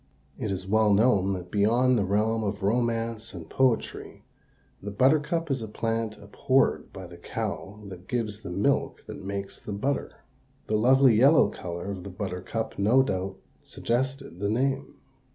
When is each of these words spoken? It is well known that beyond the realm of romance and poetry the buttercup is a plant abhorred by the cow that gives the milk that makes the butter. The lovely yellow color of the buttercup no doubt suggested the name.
It 0.39 0.49
is 0.49 0.65
well 0.65 0.91
known 0.91 1.33
that 1.33 1.51
beyond 1.51 1.95
the 1.95 2.03
realm 2.03 2.43
of 2.43 2.63
romance 2.63 3.35
and 3.35 3.47
poetry 3.47 4.23
the 4.81 4.89
buttercup 4.89 5.51
is 5.51 5.61
a 5.61 5.67
plant 5.67 6.17
abhorred 6.17 6.91
by 6.91 7.05
the 7.05 7.17
cow 7.17 7.79
that 7.85 8.07
gives 8.07 8.41
the 8.41 8.49
milk 8.49 9.05
that 9.05 9.23
makes 9.23 9.61
the 9.61 9.73
butter. 9.73 10.15
The 10.65 10.75
lovely 10.75 11.13
yellow 11.15 11.49
color 11.51 11.91
of 11.91 12.03
the 12.03 12.09
buttercup 12.09 12.79
no 12.79 13.03
doubt 13.03 13.37
suggested 13.61 14.39
the 14.39 14.49
name. 14.49 14.95